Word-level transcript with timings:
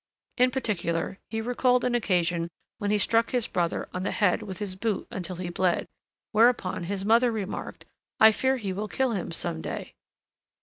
In 0.39 0.49
particular, 0.49 1.19
he 1.29 1.41
recalled 1.41 1.85
an 1.85 1.93
occasion 1.93 2.49
when 2.79 2.89
he 2.89 2.97
struck 2.97 3.29
his 3.29 3.45
brother 3.45 3.87
on 3.93 4.01
the 4.01 4.09
head 4.09 4.41
with 4.41 4.57
his 4.57 4.73
boot 4.75 5.07
until 5.11 5.35
he 5.35 5.49
bled, 5.51 5.87
whereupon 6.31 6.85
his 6.85 7.05
mother 7.05 7.31
remarked: 7.31 7.85
"I 8.19 8.31
fear 8.31 8.57
he 8.57 8.73
will 8.73 8.87
kill 8.87 9.11
him 9.11 9.29
some 9.31 9.61
day." 9.61 9.93